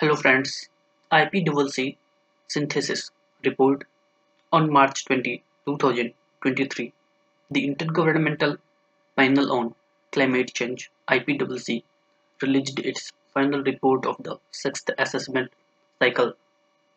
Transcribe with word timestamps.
Hello 0.00 0.16
friends, 0.16 0.70
IPCC 1.12 1.98
Synthesis 2.48 3.10
Report 3.44 3.84
on 4.50 4.72
March 4.72 5.04
20, 5.04 5.42
2023. 5.66 6.94
The 7.50 7.68
Intergovernmental 7.68 8.56
Panel 9.14 9.52
on 9.52 9.74
Climate 10.10 10.54
Change 10.54 10.90
IPCC 11.06 11.82
released 12.40 12.78
its 12.78 13.12
final 13.34 13.62
report 13.62 14.06
of 14.06 14.16
the 14.20 14.38
sixth 14.52 14.88
assessment 14.96 15.52
cycle, 15.98 16.32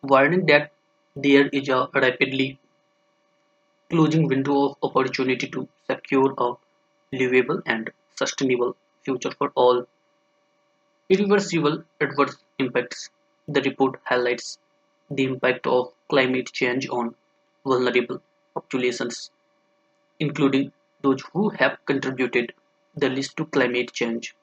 warning 0.01 0.45
that 0.45 0.71
there 1.13 1.49
is 1.49 1.67
a 1.67 1.89
rapidly 1.93 2.57
closing 3.89 4.29
window 4.29 4.77
of 4.81 4.95
opportunity 4.95 5.49
to 5.49 5.67
secure 5.91 6.33
a 6.37 6.53
livable 7.11 7.61
and 7.65 7.91
sustainable 8.15 8.77
future 9.03 9.31
for 9.37 9.51
all 9.55 9.85
Irreversible 11.13 11.85
adverse 12.01 12.35
impacts. 12.59 13.09
The 13.47 13.61
report 13.61 14.01
highlights 14.03 14.59
the 15.09 15.23
impact 15.23 15.65
of 15.65 15.93
climate 16.09 16.51
change 16.51 16.89
on 16.89 17.15
vulnerable 17.65 18.21
populations, 18.53 19.31
including 20.19 20.73
those 21.01 21.21
who 21.31 21.51
have 21.51 21.77
contributed 21.85 22.53
the 22.95 23.09
least 23.09 23.37
to 23.37 23.45
climate 23.45 23.93
change. 23.93 24.35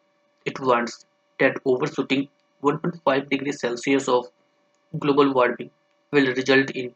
It 0.47 0.59
warns 0.61 1.05
that 1.41 1.59
overshooting 1.67 2.29
1.5 2.63 3.29
degrees 3.29 3.61
Celsius 3.61 4.09
of 4.09 4.29
global 4.99 5.35
warming 5.35 5.71
will 6.11 6.33
result 6.35 6.71
in 6.71 6.95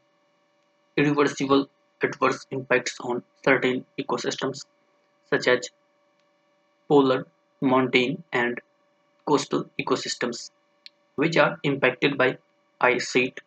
irreversible 0.96 1.68
adverse 2.02 2.46
impacts 2.50 2.96
on 3.00 3.22
certain 3.44 3.84
ecosystems, 3.98 4.64
such 5.28 5.46
as 5.46 5.70
polar, 6.88 7.26
montane, 7.60 8.22
and 8.32 8.58
coastal 9.26 9.70
ecosystems, 9.80 10.50
which 11.16 11.36
are 11.36 11.58
impacted 11.64 12.18
by 12.18 12.38
ice 12.80 13.10
sheet, 13.10 13.40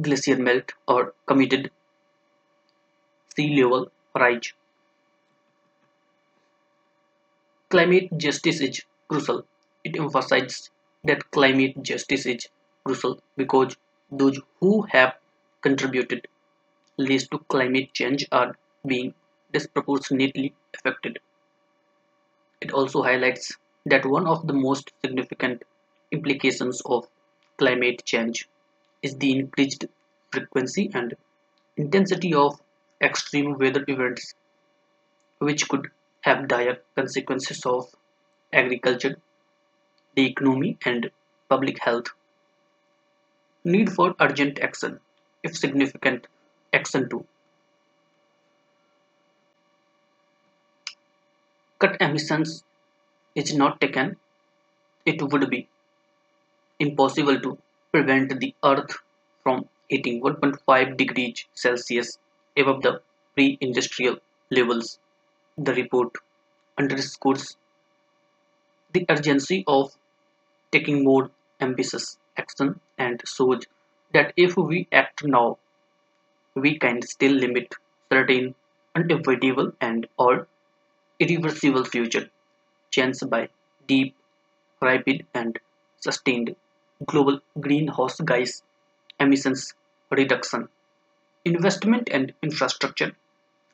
glacier 0.00 0.38
melt, 0.38 0.72
or 0.88 1.12
committed 1.26 1.70
sea 3.34 3.54
level 3.62 3.88
rise. 4.16 4.52
Climate 7.70 8.08
justice 8.16 8.60
is 8.60 8.82
crucial. 9.06 9.46
It 9.84 9.94
emphasizes 9.96 10.70
that 11.04 11.30
climate 11.30 11.80
justice 11.80 12.26
is 12.26 12.48
crucial 12.84 13.22
because 13.36 13.76
those 14.10 14.40
who 14.58 14.82
have 14.90 15.16
contributed 15.60 16.26
least 16.98 17.30
to 17.32 17.38
climate 17.40 17.94
change 17.94 18.26
are 18.32 18.56
being 18.86 19.14
disproportionately 19.52 20.54
affected. 20.74 21.20
Also 22.76 23.02
highlights 23.02 23.56
that 23.86 24.04
one 24.06 24.26
of 24.26 24.46
the 24.46 24.52
most 24.52 24.92
significant 25.04 25.64
implications 26.12 26.82
of 26.82 27.08
climate 27.56 28.04
change 28.04 28.48
is 29.02 29.16
the 29.16 29.32
increased 29.32 29.86
frequency 30.30 30.90
and 30.94 31.16
intensity 31.76 32.34
of 32.34 32.60
extreme 33.00 33.56
weather 33.58 33.82
events, 33.88 34.34
which 35.38 35.68
could 35.70 35.90
have 36.20 36.48
dire 36.48 36.82
consequences 36.94 37.64
of 37.64 37.94
agriculture, 38.52 39.16
the 40.14 40.26
economy, 40.26 40.76
and 40.84 41.10
public 41.48 41.78
health. 41.82 42.08
Need 43.64 43.90
for 43.90 44.14
urgent 44.20 44.58
action, 44.60 45.00
if 45.42 45.56
significant 45.56 46.26
action 46.74 47.08
to 47.08 47.26
cut 51.78 51.96
emissions 52.00 52.64
is 53.34 53.54
not 53.54 53.80
taken, 53.80 54.16
it 55.06 55.22
would 55.22 55.50
be 55.50 55.68
impossible 56.78 57.38
to 57.38 57.58
prevent 57.92 58.40
the 58.40 58.54
Earth 58.64 58.96
from 59.42 59.68
hitting 59.90 60.22
1.5 60.22 60.96
degrees 60.96 61.44
Celsius 61.52 62.18
above 62.56 62.80
the 62.80 63.02
pre-industrial 63.34 64.16
levels. 64.50 64.98
The 65.58 65.74
report 65.74 66.14
underscores 66.78 67.56
the 68.92 69.06
urgency 69.08 69.62
of 69.68 69.96
taking 70.72 71.04
more 71.04 71.30
ambitious 71.60 72.18
action 72.36 72.80
and 72.98 73.22
shows 73.26 73.64
that 74.12 74.32
if 74.36 74.56
we 74.56 74.88
act 74.92 75.24
now, 75.24 75.58
we 76.54 76.78
can 76.78 77.02
still 77.02 77.32
limit 77.32 77.74
certain 78.12 78.54
unavoidable 78.96 79.72
and 79.80 80.08
or 80.18 80.48
irreversible 81.18 81.84
future 81.84 82.30
change 82.90 83.20
by 83.30 83.48
deep, 83.86 84.14
rapid 84.82 85.26
and 85.34 85.58
sustained 86.00 86.56
global 87.06 87.40
greenhouse 87.60 88.20
gas 88.20 88.62
emissions 89.20 89.74
reduction. 90.10 90.68
Investment 91.46 92.08
and 92.12 92.34
infrastructure. 92.42 93.16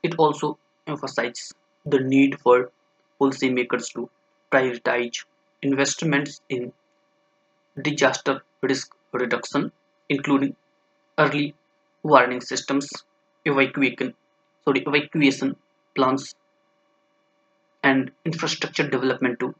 It 0.02 0.14
also 0.18 0.58
emphasizes 0.86 1.54
the 1.86 2.00
need 2.00 2.40
for 2.40 2.72
policymakers 3.20 3.92
to 3.94 4.10
prioritize 4.52 5.24
investments 5.62 6.40
in 6.48 6.72
disaster 7.82 8.42
risk 8.62 8.94
reduction, 9.12 9.72
including 10.08 10.56
early 11.18 11.54
warning 12.02 12.40
systems, 12.40 12.88
evacuation, 13.44 14.14
sorry, 14.64 14.80
evacuation 14.86 15.56
plans, 15.94 16.34
and 17.82 18.10
infrastructure 18.24 18.88
development 18.88 19.40
to 19.40 19.54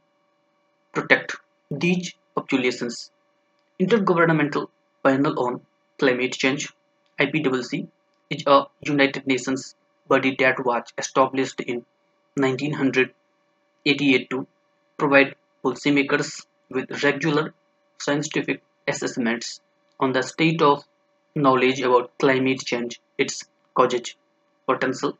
protect 0.93 1.35
these 1.69 2.13
populations. 2.35 3.11
Intergovernmental 3.79 4.67
Panel 5.03 5.39
on 5.39 5.61
Climate 5.99 6.33
Change 6.33 6.73
(IPCC) 7.19 7.87
is 8.29 8.43
a 8.47 8.65
United 8.81 9.27
Nations 9.27 9.75
body 10.07 10.35
that 10.39 10.63
was 10.65 10.83
established 10.97 11.59
in 11.61 11.85
1988 12.35 14.29
to 14.29 14.47
provide 14.97 15.35
policymakers 15.63 16.45
with 16.69 17.03
regular 17.03 17.53
scientific 17.99 18.61
assessments 18.87 19.61
on 19.99 20.11
the 20.13 20.21
state 20.21 20.61
of 20.61 20.83
knowledge 21.35 21.81
about 21.81 22.11
climate 22.19 22.59
change, 22.59 22.99
its 23.17 23.43
causes, 23.75 24.15
potential 24.67 25.17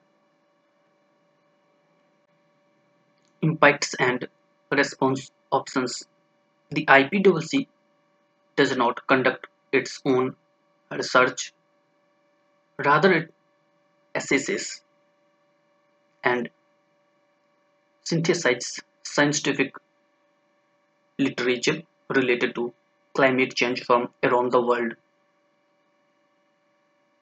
impacts, 3.43 3.93
and 3.95 4.27
response 4.71 5.31
options. 5.51 6.07
The 6.71 6.85
IPCC 6.87 7.67
does 8.55 8.77
not 8.77 9.07
conduct 9.07 9.47
its 9.71 10.01
own 10.05 10.35
research, 10.91 11.53
rather, 12.77 13.11
it 13.13 13.33
assesses 14.15 14.81
and 16.23 16.49
synthesizes 18.05 18.79
scientific 19.03 19.75
literature 21.17 21.81
related 22.09 22.53
to 22.53 22.71
climate 23.15 23.55
change 23.55 23.83
from 23.83 24.13
around 24.21 24.51
the 24.51 24.61
world. 24.61 24.93